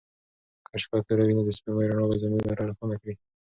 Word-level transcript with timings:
که 0.67 0.75
شپه 0.83 0.97
توره 1.07 1.23
وي 1.25 1.33
نو 1.37 1.43
د 1.45 1.49
سپوږمۍ 1.57 1.85
رڼا 1.87 2.05
به 2.09 2.15
زموږ 2.23 2.41
لاره 2.47 2.63
روښانه 2.69 2.95
کړي. 3.01 3.13